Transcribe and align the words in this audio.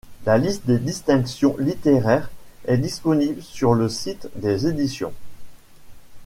La 0.25 0.39
liste 0.39 0.65
des 0.65 0.79
distinctions 0.79 1.55
littéraires 1.59 2.31
est 2.65 2.79
disponible 2.79 3.39
sur 3.43 3.75
le 3.75 3.87
site 3.87 4.29
des 4.35 4.65
éditions. 4.65 5.13